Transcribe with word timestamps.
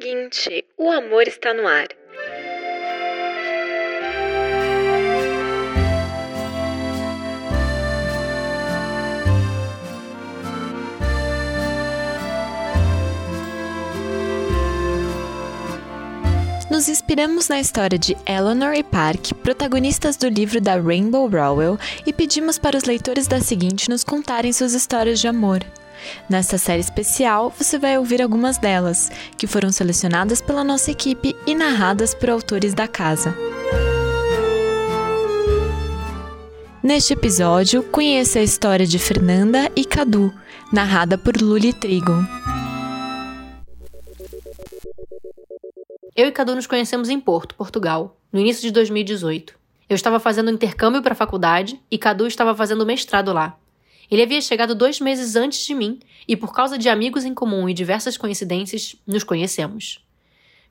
seguinte: 0.00 0.64
o 0.78 0.90
amor 0.90 1.28
está 1.28 1.52
no 1.52 1.68
ar. 1.68 1.88
Nos 16.70 16.88
inspiramos 16.88 17.48
na 17.48 17.60
história 17.60 17.98
de 17.98 18.16
Eleanor 18.24 18.74
e 18.74 18.82
Park, 18.82 19.34
protagonistas 19.42 20.16
do 20.16 20.28
livro 20.28 20.62
da 20.62 20.80
Rainbow 20.80 21.28
Rowell, 21.28 21.78
e 22.06 22.12
pedimos 22.12 22.58
para 22.58 22.76
os 22.76 22.84
leitores 22.84 23.26
da 23.26 23.40
seguinte 23.40 23.90
nos 23.90 24.02
contarem 24.02 24.52
suas 24.52 24.72
histórias 24.72 25.20
de 25.20 25.28
amor. 25.28 25.60
Nesta 26.28 26.58
série 26.58 26.80
especial, 26.80 27.52
você 27.56 27.78
vai 27.78 27.98
ouvir 27.98 28.22
algumas 28.22 28.58
delas, 28.58 29.10
que 29.36 29.46
foram 29.46 29.70
selecionadas 29.72 30.40
pela 30.40 30.64
nossa 30.64 30.90
equipe 30.90 31.34
e 31.46 31.54
narradas 31.54 32.14
por 32.14 32.30
autores 32.30 32.74
da 32.74 32.86
casa. 32.88 33.34
Neste 36.82 37.12
episódio, 37.12 37.82
conheça 37.82 38.38
a 38.38 38.42
história 38.42 38.86
de 38.86 38.98
Fernanda 38.98 39.70
e 39.76 39.84
Cadu, 39.84 40.32
narrada 40.72 41.18
por 41.18 41.36
Luli 41.36 41.74
Trigo. 41.74 42.24
Eu 46.16 46.26
e 46.26 46.32
Cadu 46.32 46.54
nos 46.54 46.66
conhecemos 46.66 47.10
em 47.10 47.20
Porto, 47.20 47.54
Portugal, 47.54 48.16
no 48.32 48.40
início 48.40 48.62
de 48.62 48.70
2018. 48.70 49.54
Eu 49.90 49.94
estava 49.94 50.18
fazendo 50.18 50.50
intercâmbio 50.50 51.02
para 51.02 51.12
a 51.12 51.16
faculdade 51.16 51.78
e 51.90 51.98
Cadu 51.98 52.26
estava 52.26 52.54
fazendo 52.54 52.86
mestrado 52.86 53.32
lá. 53.32 53.59
Ele 54.10 54.22
havia 54.22 54.40
chegado 54.40 54.74
dois 54.74 55.00
meses 55.00 55.36
antes 55.36 55.64
de 55.64 55.74
mim 55.74 56.00
e, 56.26 56.36
por 56.36 56.52
causa 56.52 56.76
de 56.76 56.88
amigos 56.88 57.24
em 57.24 57.32
comum 57.32 57.68
e 57.68 57.74
diversas 57.74 58.16
coincidências, 58.16 58.96
nos 59.06 59.22
conhecemos. 59.22 60.04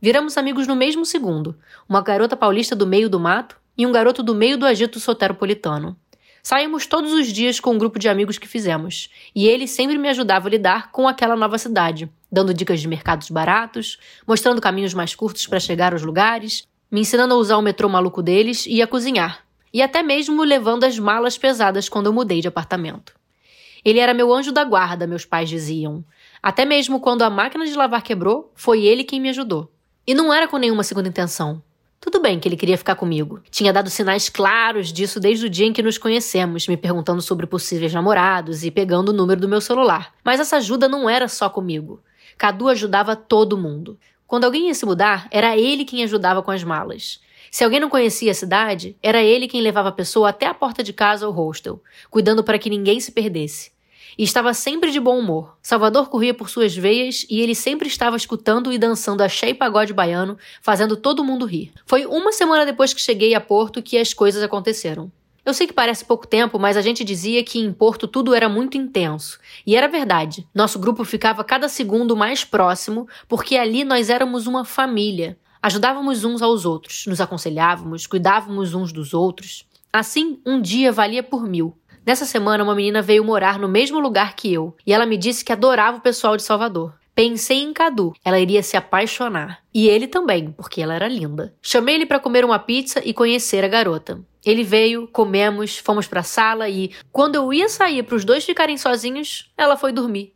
Viramos 0.01 0.37
amigos 0.37 0.67
no 0.67 0.75
mesmo 0.75 1.05
segundo, 1.05 1.57
uma 1.87 2.01
garota 2.01 2.35
paulista 2.35 2.75
do 2.75 2.85
meio 2.85 3.09
do 3.09 3.19
mato 3.19 3.57
e 3.77 3.85
um 3.85 3.91
garoto 3.91 4.21
do 4.21 4.35
meio 4.35 4.57
do 4.57 4.65
agito 4.65 4.99
soteropolitano. 4.99 5.95
Saímos 6.41 6.85
todos 6.85 7.13
os 7.13 7.27
dias 7.27 7.59
com 7.59 7.71
um 7.71 7.77
grupo 7.77 7.99
de 7.99 8.07
amigos 8.07 8.37
que 8.37 8.47
fizemos, 8.47 9.09
e 9.35 9.47
ele 9.47 9.67
sempre 9.67 9.97
me 9.97 10.09
ajudava 10.09 10.47
a 10.47 10.51
lidar 10.51 10.91
com 10.91 11.07
aquela 11.07 11.35
nova 11.35 11.57
cidade, 11.57 12.09
dando 12.31 12.53
dicas 12.53 12.79
de 12.79 12.87
mercados 12.87 13.29
baratos, 13.29 13.99
mostrando 14.25 14.61
caminhos 14.61 14.93
mais 14.93 15.13
curtos 15.13 15.47
para 15.47 15.59
chegar 15.59 15.93
aos 15.93 16.01
lugares, 16.01 16.65
me 16.89 17.01
ensinando 17.01 17.33
a 17.33 17.37
usar 17.37 17.57
o 17.57 17.61
metrô 17.61 17.89
maluco 17.89 18.23
deles 18.23 18.65
e 18.67 18.81
a 18.81 18.87
cozinhar, 18.87 19.45
e 19.73 19.81
até 19.81 20.01
mesmo 20.01 20.43
levando 20.43 20.85
as 20.85 20.97
malas 20.97 21.37
pesadas 21.37 21.89
quando 21.89 22.05
eu 22.05 22.13
mudei 22.13 22.39
de 22.39 22.47
apartamento. 22.47 23.18
Ele 23.83 23.99
era 23.99 24.13
meu 24.13 24.33
anjo 24.33 24.51
da 24.51 24.63
guarda, 24.63 25.07
meus 25.07 25.25
pais 25.25 25.49
diziam. 25.49 26.03
Até 26.41 26.65
mesmo 26.65 26.99
quando 26.99 27.21
a 27.21 27.29
máquina 27.29 27.65
de 27.65 27.75
lavar 27.75 28.01
quebrou, 28.01 28.51
foi 28.55 28.85
ele 28.85 29.03
quem 29.03 29.19
me 29.19 29.29
ajudou. 29.29 29.71
E 30.05 30.13
não 30.13 30.33
era 30.33 30.47
com 30.47 30.57
nenhuma 30.57 30.83
segunda 30.83 31.09
intenção. 31.09 31.61
Tudo 32.01 32.21
bem 32.21 32.39
que 32.39 32.47
ele 32.47 32.55
queria 32.55 32.77
ficar 32.77 32.95
comigo. 32.95 33.41
Tinha 33.51 33.73
dado 33.73 33.89
sinais 33.89 34.29
claros 34.29 34.93
disso 34.93 35.19
desde 35.19 35.45
o 35.45 35.49
dia 35.49 35.65
em 35.65 35.73
que 35.73 35.83
nos 35.83 35.97
conhecemos, 35.97 36.65
me 36.65 36.77
perguntando 36.77 37.21
sobre 37.21 37.45
possíveis 37.45 37.93
namorados 37.93 38.63
e 38.63 38.71
pegando 38.71 39.09
o 39.09 39.13
número 39.13 39.41
do 39.41 39.49
meu 39.49 39.59
celular. 39.59 40.13
Mas 40.23 40.39
essa 40.39 40.57
ajuda 40.57 40.87
não 40.87 41.09
era 41.09 41.27
só 41.27 41.49
comigo. 41.49 42.01
Cadu 42.37 42.69
ajudava 42.69 43.17
todo 43.17 43.57
mundo. 43.57 43.99
Quando 44.25 44.45
alguém 44.45 44.67
ia 44.67 44.73
se 44.73 44.85
mudar, 44.85 45.27
era 45.29 45.57
ele 45.57 45.83
quem 45.83 46.03
ajudava 46.03 46.41
com 46.41 46.51
as 46.51 46.63
malas. 46.63 47.19
Se 47.51 47.63
alguém 47.63 47.79
não 47.79 47.89
conhecia 47.89 48.31
a 48.31 48.35
cidade, 48.35 48.95
era 49.01 49.21
ele 49.21 49.47
quem 49.47 49.61
levava 49.61 49.89
a 49.89 49.93
pessoa 49.93 50.29
até 50.29 50.45
a 50.45 50.53
porta 50.53 50.83
de 50.83 50.93
casa 50.93 51.27
ou 51.27 51.33
hostel, 51.33 51.81
cuidando 52.09 52.43
para 52.43 52.59
que 52.59 52.69
ninguém 52.69 52.99
se 52.99 53.11
perdesse. 53.11 53.71
E 54.17 54.23
estava 54.23 54.53
sempre 54.53 54.91
de 54.91 54.99
bom 54.99 55.17
humor. 55.17 55.55
Salvador 55.61 56.09
corria 56.09 56.33
por 56.33 56.49
suas 56.49 56.75
veias 56.75 57.25
e 57.29 57.39
ele 57.39 57.55
sempre 57.55 57.87
estava 57.87 58.17
escutando 58.17 58.73
e 58.73 58.77
dançando 58.77 59.21
axé 59.21 59.49
e 59.49 59.53
pagode 59.53 59.93
baiano, 59.93 60.37
fazendo 60.61 60.97
todo 60.97 61.23
mundo 61.23 61.45
rir. 61.45 61.71
Foi 61.85 62.05
uma 62.05 62.31
semana 62.31 62.65
depois 62.65 62.93
que 62.93 63.01
cheguei 63.01 63.33
a 63.33 63.39
Porto 63.39 63.81
que 63.81 63.97
as 63.97 64.13
coisas 64.13 64.43
aconteceram. 64.43 65.11
Eu 65.45 65.53
sei 65.53 65.65
que 65.65 65.73
parece 65.73 66.05
pouco 66.05 66.27
tempo, 66.27 66.59
mas 66.59 66.75
a 66.75 66.81
gente 66.81 67.03
dizia 67.03 67.43
que 67.43 67.59
em 67.59 67.71
Porto 67.71 68.07
tudo 68.07 68.35
era 68.35 68.49
muito 68.49 68.77
intenso. 68.77 69.39
E 69.65 69.75
era 69.75 69.87
verdade. 69.87 70.45
Nosso 70.53 70.77
grupo 70.77 71.03
ficava 71.05 71.43
cada 71.43 71.69
segundo 71.69 72.15
mais 72.15 72.43
próximo, 72.43 73.07
porque 73.27 73.55
ali 73.55 73.83
nós 73.83 74.09
éramos 74.09 74.47
uma 74.47 74.65
família. 74.65 75.37
Ajudávamos 75.61 76.23
uns 76.23 76.41
aos 76.41 76.65
outros, 76.65 77.05
nos 77.05 77.19
aconselhávamos, 77.19 78.07
cuidávamos 78.07 78.73
uns 78.73 78.93
dos 78.93 79.13
outros. 79.13 79.65
Assim, 79.91 80.39
um 80.45 80.61
dia 80.61 80.91
valia 80.91 81.21
por 81.21 81.43
mil. 81.43 81.77
Nessa 82.05 82.23
semana, 82.23 82.63
uma 82.63 82.73
menina 82.73 83.01
veio 83.01 83.25
morar 83.25 83.59
no 83.59 83.67
mesmo 83.67 83.99
lugar 83.99 84.35
que 84.35 84.53
eu, 84.53 84.75
e 84.87 84.93
ela 84.93 85.05
me 85.05 85.17
disse 85.17 85.43
que 85.43 85.51
adorava 85.51 85.97
o 85.97 86.01
pessoal 86.01 86.37
de 86.37 86.43
Salvador. 86.43 86.93
Pensei 87.13 87.61
em 87.61 87.73
Cadu, 87.73 88.13
ela 88.23 88.39
iria 88.39 88.63
se 88.63 88.77
apaixonar. 88.77 89.61
E 89.73 89.89
ele 89.89 90.07
também, 90.07 90.51
porque 90.51 90.81
ela 90.81 90.95
era 90.95 91.09
linda. 91.09 91.53
Chamei 91.61 91.95
ele 91.95 92.05
para 92.05 92.21
comer 92.21 92.45
uma 92.45 92.57
pizza 92.57 93.01
e 93.03 93.13
conhecer 93.13 93.61
a 93.65 93.67
garota. 93.67 94.21
Ele 94.45 94.63
veio, 94.63 95.09
comemos, 95.09 95.77
fomos 95.77 96.07
para 96.07 96.21
a 96.21 96.23
sala 96.23 96.69
e, 96.69 96.91
quando 97.11 97.35
eu 97.35 97.51
ia 97.53 97.67
sair 97.67 98.03
para 98.03 98.15
os 98.15 98.23
dois 98.23 98.45
ficarem 98.45 98.77
sozinhos, 98.77 99.51
ela 99.57 99.75
foi 99.75 99.91
dormir. 99.91 100.33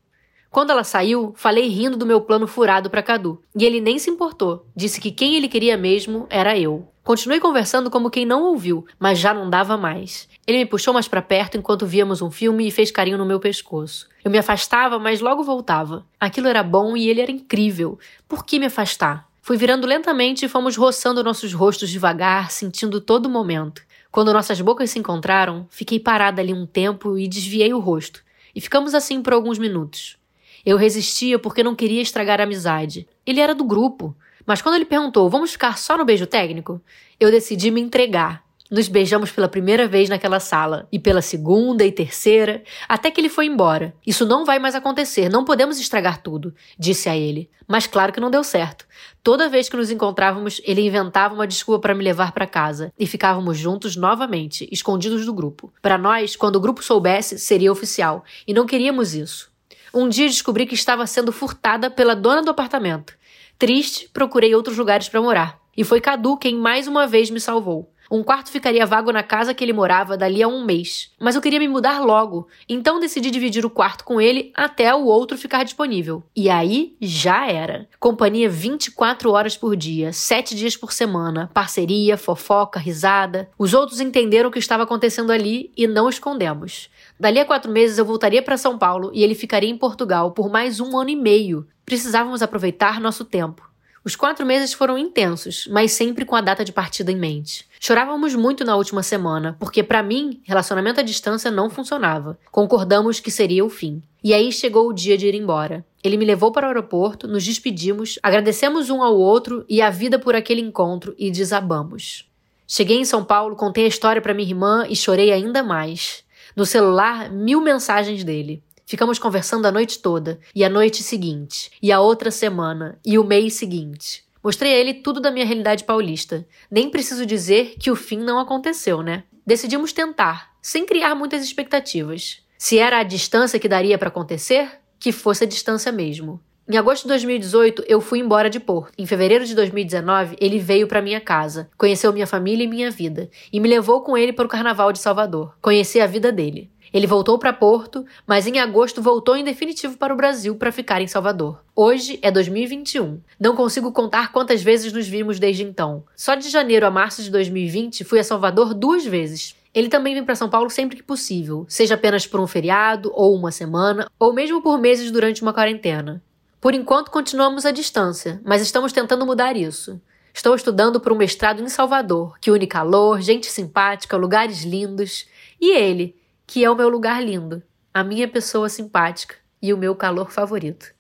Quando 0.54 0.70
ela 0.70 0.84
saiu, 0.84 1.34
falei 1.36 1.68
rindo 1.68 1.98
do 1.98 2.06
meu 2.06 2.22
plano 2.22 2.46
furado 2.46 2.88
para 2.88 3.02
Cadu, 3.02 3.42
e 3.58 3.66
ele 3.66 3.82
nem 3.82 3.98
se 3.98 4.12
importou. 4.12 4.68
Disse 4.76 5.02
que 5.02 5.10
quem 5.10 5.36
ele 5.36 5.48
queria 5.48 5.76
mesmo 5.76 6.28
era 6.30 6.56
eu. 6.56 6.88
Continuei 7.04 7.40
conversando 7.40 7.90
como 7.90 8.12
quem 8.12 8.24
não 8.24 8.44
ouviu, 8.44 8.86
mas 9.00 9.18
já 9.18 9.34
não 9.34 9.50
dava 9.50 9.76
mais. 9.78 10.30
Ele 10.46 10.60
me 10.60 10.66
puxou 10.68 10.94
mais 10.94 11.08
para 11.08 11.24
perto 11.24 11.58
enquanto 11.58 11.88
víamos 11.88 12.22
um 12.22 12.30
filme 12.30 12.68
e 12.68 12.72
fez 12.72 12.92
carinho 12.92 13.18
no 13.18 13.26
meu 13.26 13.40
pescoço. 13.40 14.08
Eu 14.24 14.30
me 14.30 14.38
afastava, 14.38 15.00
mas 15.00 15.22
logo 15.22 15.42
voltava. 15.42 16.06
Aquilo 16.20 16.48
era 16.48 16.62
bom 16.62 16.96
e 16.96 17.10
ele 17.10 17.22
era 17.22 17.32
incrível. 17.32 17.98
Por 18.28 18.46
que 18.46 18.60
me 18.60 18.68
afastar? 18.68 19.28
Fui 19.42 19.58
virando 19.58 19.88
lentamente 19.88 20.46
e 20.46 20.50
fomos 20.50 20.76
roçando 20.78 21.24
nossos 21.24 21.52
rostos 21.52 21.90
devagar, 21.90 22.52
sentindo 22.52 23.02
todo 23.02 23.26
o 23.26 23.30
momento. 23.30 23.82
Quando 24.12 24.32
nossas 24.32 24.62
bocas 24.62 24.92
se 24.92 25.00
encontraram, 25.00 25.66
fiquei 25.72 26.00
parada 26.00 26.44
ali 26.44 26.54
um 26.54 26.68
tempo 26.68 27.18
e 27.18 27.28
desviei 27.28 27.74
o 27.74 27.80
rosto. 27.80 28.24
E 28.54 28.62
ficamos 28.62 28.94
assim 28.94 29.20
por 29.20 29.34
alguns 29.34 29.58
minutos. 29.58 30.22
Eu 30.66 30.78
resistia 30.78 31.38
porque 31.38 31.62
não 31.62 31.76
queria 31.76 32.02
estragar 32.02 32.40
a 32.40 32.44
amizade. 32.44 33.06
Ele 33.26 33.42
era 33.42 33.54
do 33.54 33.66
grupo. 33.66 34.16
Mas 34.46 34.62
quando 34.62 34.76
ele 34.76 34.86
perguntou, 34.86 35.30
vamos 35.30 35.52
ficar 35.52 35.78
só 35.78 35.98
no 35.98 36.06
beijo 36.06 36.26
técnico? 36.26 36.82
Eu 37.20 37.30
decidi 37.30 37.70
me 37.70 37.82
entregar. 37.82 38.44
Nos 38.72 38.88
beijamos 38.88 39.30
pela 39.30 39.48
primeira 39.48 39.88
vez 39.88 40.10
naquela 40.10 40.40
sala, 40.40 40.88
e 40.92 40.98
pela 40.98 41.22
segunda 41.22 41.86
e 41.86 41.92
terceira, 41.92 42.64
até 42.90 43.12
que 43.12 43.22
ele 43.22 43.30
foi 43.30 43.46
embora. 43.46 43.94
Isso 44.08 44.26
não 44.26 44.46
vai 44.46 44.58
mais 44.58 44.74
acontecer, 44.74 45.30
não 45.30 45.46
podemos 45.46 45.80
estragar 45.80 46.22
tudo, 46.22 46.56
disse 46.80 47.08
a 47.08 47.16
ele. 47.16 47.52
Mas 47.68 47.86
claro 47.86 48.12
que 48.12 48.20
não 48.20 48.32
deu 48.32 48.44
certo. 48.44 48.88
Toda 49.22 49.50
vez 49.50 49.70
que 49.70 49.78
nos 49.78 49.92
encontrávamos, 49.92 50.60
ele 50.64 50.82
inventava 50.82 51.36
uma 51.36 51.46
desculpa 51.46 51.82
para 51.82 51.94
me 51.94 52.04
levar 52.04 52.32
para 52.32 52.48
casa, 52.48 52.92
e 52.98 53.06
ficávamos 53.06 53.58
juntos 53.58 53.96
novamente, 53.96 54.68
escondidos 54.72 55.26
do 55.26 55.34
grupo. 55.34 55.72
Para 55.82 55.98
nós, 55.98 56.36
quando 56.36 56.56
o 56.56 56.62
grupo 56.62 56.84
soubesse, 56.84 57.38
seria 57.38 57.72
oficial, 57.72 58.24
e 58.48 58.54
não 58.56 58.66
queríamos 58.66 59.14
isso. 59.14 59.53
Um 59.96 60.10
dia 60.10 60.28
descobri 60.28 60.66
que 60.66 60.74
estava 60.74 61.06
sendo 61.06 61.32
furtada 61.32 61.92
pela 61.92 62.16
dona 62.16 62.42
do 62.42 62.50
apartamento. 62.50 63.16
Triste, 63.60 64.10
procurei 64.12 64.56
outros 64.56 64.76
lugares 64.76 65.08
para 65.08 65.22
morar. 65.22 65.60
E 65.78 65.84
foi 65.84 66.02
Cadu 66.02 66.36
quem 66.36 66.56
mais 66.56 66.88
uma 66.88 67.06
vez 67.06 67.30
me 67.30 67.40
salvou. 67.40 67.93
Um 68.10 68.24
quarto 68.24 68.52
ficaria 68.52 68.86
vago 68.86 69.12
na 69.12 69.24
casa 69.24 69.54
que 69.54 69.64
ele 69.64 69.74
morava 69.74 70.18
dali 70.18 70.44
a 70.44 70.48
um 70.48 70.64
mês. 70.64 71.12
Mas 71.20 71.36
eu 71.36 71.42
queria 71.42 71.60
me 71.60 71.68
mudar 71.68 72.00
logo, 72.00 72.48
então 72.68 73.00
decidi 73.00 73.32
dividir 73.32 73.66
o 73.66 73.70
quarto 73.70 74.04
com 74.04 74.20
ele 74.20 74.52
até 74.54 74.94
o 74.94 75.06
outro 75.06 75.38
ficar 75.38 75.64
disponível. 75.64 76.24
E 76.36 76.50
aí 76.50 76.96
já 77.02 77.50
era. 77.50 77.88
Companhia 78.00 78.50
24 78.50 79.32
horas 79.32 79.58
por 79.58 79.76
dia, 79.76 80.14
7 80.14 80.56
dias 80.56 80.78
por 80.78 80.92
semana, 80.92 81.50
parceria, 81.54 82.18
fofoca, 82.18 82.80
risada. 82.80 83.50
Os 83.58 83.74
outros 83.74 84.00
entenderam 84.00 84.50
o 84.50 84.52
que 84.52 84.60
estava 84.60 84.84
acontecendo 84.84 85.32
ali 85.32 85.72
e 85.76 85.88
não 85.88 86.10
escondemos. 86.10 86.90
Dali 87.20 87.40
a 87.40 87.46
quatro 87.46 87.72
meses 87.72 87.98
eu 87.98 88.06
voltaria 88.06 88.42
para 88.42 88.58
São 88.58 88.78
Paulo 88.78 89.12
e 89.14 89.24
ele 89.24 89.36
ficaria 89.36 89.70
em 89.70 89.78
Portugal 89.78 90.32
por 90.32 90.50
mais 90.50 90.80
um 90.80 90.98
ano 90.98 91.10
e 91.10 91.16
meio. 91.16 91.68
Precisávamos 91.86 92.42
aproveitar 92.42 93.00
nosso 93.00 93.26
tempo. 93.26 93.73
Os 94.06 94.18
quatro 94.18 94.46
meses 94.46 94.74
foram 94.74 94.98
intensos, 94.98 95.66
mas 95.72 95.94
sempre 95.94 96.26
com 96.26 96.36
a 96.36 96.42
data 96.42 96.66
de 96.66 96.74
partida 96.74 97.10
em 97.10 97.16
mente. 97.16 97.66
Chorávamos 97.80 98.36
muito 98.36 98.66
na 98.66 98.76
última 98.76 99.02
semana, 99.02 99.56
porque 99.58 99.82
para 99.82 100.04
mim, 100.04 100.42
relacionamento 100.44 101.00
à 101.00 101.04
distância 101.04 101.50
não 101.50 101.70
funcionava. 101.70 102.38
Concordamos 102.52 103.22
que 103.22 103.32
seria 103.32 103.64
o 103.64 103.70
fim. 103.70 104.04
E 104.22 104.34
aí 104.34 104.52
chegou 104.52 104.90
o 104.90 104.94
dia 104.94 105.18
de 105.18 105.28
ir 105.28 105.36
embora. 105.36 105.86
Ele 106.04 106.18
me 106.18 106.26
levou 106.26 106.52
para 106.52 106.66
o 106.66 106.70
aeroporto, 106.70 107.30
nos 107.30 107.46
despedimos, 107.46 108.20
agradecemos 108.22 108.90
um 108.90 109.02
ao 109.02 109.18
outro 109.18 109.64
e 109.70 109.82
a 109.82 109.90
vida 109.90 110.20
por 110.20 110.36
aquele 110.36 110.60
encontro 110.60 111.16
e 111.18 111.32
desabamos. 111.32 112.30
Cheguei 112.68 112.98
em 112.98 113.06
São 113.06 113.24
Paulo, 113.24 113.56
contei 113.56 113.86
a 113.86 113.90
história 113.90 114.22
para 114.22 114.34
minha 114.34 114.50
irmã 114.50 114.86
e 114.90 114.98
chorei 114.98 115.32
ainda 115.32 115.64
mais. 115.64 116.26
No 116.58 116.66
celular, 116.66 117.32
mil 117.32 117.62
mensagens 117.62 118.24
dele. 118.24 118.62
Ficamos 118.86 119.18
conversando 119.18 119.66
a 119.66 119.72
noite 119.72 120.00
toda, 120.00 120.40
e 120.54 120.64
a 120.64 120.70
noite 120.70 121.04
seguinte, 121.04 121.72
e 121.82 121.92
a 121.92 122.00
outra 122.00 122.30
semana, 122.30 123.00
e 123.06 123.18
o 123.18 123.24
mês 123.24 123.54
seguinte. 123.54 124.24
Mostrei 124.44 124.74
a 124.74 124.78
ele 124.78 124.96
tudo 124.96 125.22
da 125.22 125.32
minha 125.32 125.46
realidade 125.46 125.86
paulista. 125.86 126.46
Nem 126.70 126.90
preciso 126.90 127.26
dizer 127.26 127.76
que 127.80 127.90
o 127.90 127.96
fim 127.96 128.18
não 128.18 128.40
aconteceu, 128.40 129.02
né? 129.02 129.24
Decidimos 129.46 129.94
tentar, 129.94 130.54
sem 130.62 130.86
criar 130.86 131.16
muitas 131.16 131.44
expectativas. 131.44 132.42
Se 132.58 132.78
era 132.78 133.00
a 133.00 133.04
distância 133.04 133.60
que 133.60 133.70
daria 133.70 133.98
para 133.98 134.10
acontecer, 134.10 134.70
que 135.00 135.12
fosse 135.12 135.46
a 135.46 135.48
distância 135.48 135.92
mesmo. 135.92 136.42
Em 136.66 136.78
agosto 136.78 137.04
de 137.04 137.10
2018, 137.10 137.84
eu 137.88 138.00
fui 138.00 138.20
embora 138.20 138.50
de 138.50 138.58
Porto. 138.58 138.94
Em 138.98 139.06
fevereiro 139.06 139.46
de 139.46 139.54
2019, 139.54 140.38
ele 140.40 140.60
veio 140.60 140.88
para 140.88 141.02
minha 141.02 141.20
casa, 141.20 141.70
conheceu 141.78 142.14
minha 142.14 142.26
família 142.26 142.64
e 142.64 142.68
minha 142.68 142.90
vida, 142.90 143.30
e 143.52 143.60
me 143.60 143.68
levou 143.68 144.02
com 144.02 144.18
ele 144.18 144.32
para 144.32 144.46
o 144.46 144.50
Carnaval 144.50 144.94
de 144.94 145.00
Salvador. 145.00 145.58
Conheci 145.62 146.00
a 146.00 146.08
vida 146.08 146.32
dele. 146.32 146.72
Ele 146.94 147.08
voltou 147.08 147.40
para 147.40 147.52
Porto, 147.52 148.06
mas 148.28 148.46
em 148.46 148.60
agosto 148.60 149.02
voltou 149.02 149.36
em 149.36 149.44
definitivo 149.44 149.98
para 149.98 150.14
o 150.14 150.16
Brasil 150.16 150.56
para 150.56 150.72
ficar 150.72 151.02
em 151.02 151.08
Salvador. 151.08 151.64
Hoje 151.76 152.20
é 152.22 152.30
2021. 152.30 153.20
Não 153.40 153.56
consigo 153.56 153.92
contar 153.92 154.32
quantas 154.32 154.62
vezes 154.62 154.94
nos 154.94 155.08
vimos 155.08 155.40
desde 155.40 155.64
então. 155.64 156.04
Só 156.16 156.36
de 156.36 156.50
janeiro 156.50 156.86
a 156.86 156.92
março 156.92 157.24
de 157.24 157.32
2020 157.32 158.04
fui 158.04 158.20
a 158.20 158.24
Salvador 158.24 158.76
duas 158.76 159.04
vezes. 159.04 159.56
Ele 159.74 159.90
também 159.90 160.14
vem 160.14 160.24
para 160.24 160.36
São 160.36 160.48
Paulo 160.48 160.70
sempre 160.70 160.96
que 160.96 161.02
possível, 161.02 161.66
seja 161.68 161.96
apenas 161.96 162.28
por 162.28 162.40
um 162.40 162.46
feriado, 162.46 163.12
ou 163.16 163.36
uma 163.36 163.52
semana, 163.52 164.08
ou 164.20 164.32
mesmo 164.32 164.62
por 164.62 164.78
meses 164.78 165.10
durante 165.10 165.42
uma 165.42 165.52
quarentena. 165.52 166.22
Por 166.62 166.76
enquanto, 166.76 167.10
continuamos 167.10 167.66
à 167.66 167.72
distância, 167.72 168.40
mas 168.46 168.62
estamos 168.62 168.94
tentando 168.94 169.26
mudar 169.26 169.58
isso. 169.58 170.00
Estou 170.32 170.56
estudando 170.56 171.00
para 171.00 171.12
um 171.12 171.18
mestrado 171.18 171.64
em 171.64 171.70
Salvador, 171.70 172.38
que 172.40 172.52
une 172.52 172.68
calor, 172.68 173.20
gente 173.20 173.48
simpática, 173.48 174.16
lugares 174.16 174.64
lindos, 174.64 175.26
e 175.60 175.76
ele, 175.76 176.16
que 176.54 176.64
é 176.64 176.70
o 176.70 176.76
meu 176.76 176.88
lugar 176.88 177.20
lindo, 177.20 177.64
a 177.92 178.04
minha 178.04 178.28
pessoa 178.28 178.70
simpática 178.70 179.34
e 179.60 179.74
o 179.74 179.78
meu 179.78 179.96
calor 179.96 180.30
favorito. 180.30 180.94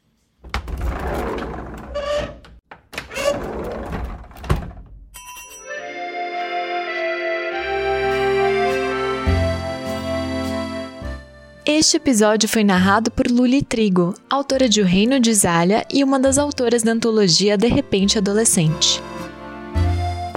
Este 11.63 11.97
episódio 11.97 12.49
foi 12.49 12.63
narrado 12.63 13.11
por 13.11 13.27
Luli 13.27 13.61
Trigo, 13.61 14.15
autora 14.27 14.67
de 14.67 14.81
O 14.81 14.85
Reino 14.85 15.19
de 15.19 15.31
Zalha 15.35 15.85
e 15.93 16.03
uma 16.03 16.19
das 16.19 16.39
autoras 16.39 16.81
da 16.81 16.93
antologia 16.93 17.55
De 17.55 17.67
Repente 17.67 18.17
Adolescente. 18.17 18.99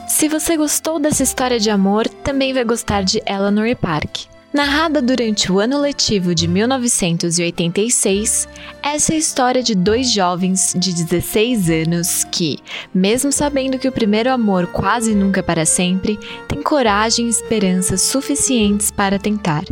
Se 0.06 0.28
você 0.28 0.58
gostou 0.58 0.98
dessa 0.98 1.22
história 1.22 1.58
de 1.58 1.70
amor, 1.70 2.06
também 2.06 2.52
vai 2.52 2.64
gostar 2.64 3.02
de 3.02 3.22
Eleanor 3.26 3.66
e 3.66 3.74
Park. 3.74 4.35
Narrada 4.56 5.02
durante 5.02 5.52
o 5.52 5.60
ano 5.60 5.78
letivo 5.78 6.34
de 6.34 6.48
1986, 6.48 8.48
essa 8.82 9.12
é 9.12 9.16
a 9.16 9.18
história 9.18 9.62
de 9.62 9.74
dois 9.74 10.10
jovens 10.10 10.72
de 10.74 10.94
16 10.94 11.68
anos 11.68 12.24
que, 12.24 12.58
mesmo 12.94 13.30
sabendo 13.30 13.78
que 13.78 13.86
o 13.86 13.92
primeiro 13.92 14.32
amor 14.32 14.68
quase 14.68 15.14
nunca 15.14 15.40
é 15.40 15.42
para 15.42 15.66
sempre, 15.66 16.18
têm 16.48 16.62
coragem 16.62 17.26
e 17.26 17.28
esperança 17.28 17.98
suficientes 17.98 18.90
para 18.90 19.18
tentar. 19.18 19.62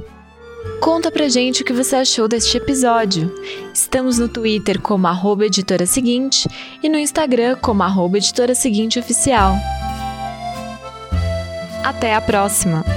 Conta 0.82 1.10
pra 1.10 1.30
gente 1.30 1.62
o 1.62 1.64
que 1.64 1.72
você 1.72 1.96
achou 1.96 2.28
deste 2.28 2.58
episódio. 2.58 3.34
Estamos 3.72 4.18
no 4.18 4.28
Twitter 4.28 4.78
como 4.78 5.06
arroba 5.06 5.46
editora 5.46 5.86
seguinte 5.86 6.46
e 6.82 6.90
no 6.90 6.98
Instagram 6.98 7.56
como 7.56 7.82
arroba 7.82 8.18
editora 8.18 8.54
seguinte 8.54 8.98
oficial. 8.98 9.56
Até 11.82 12.14
a 12.14 12.20
próxima! 12.20 12.93